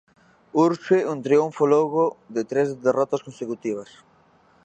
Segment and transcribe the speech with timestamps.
[0.63, 2.03] Urxe un triunfo logo
[2.35, 3.89] de tres derrotas consecutivas.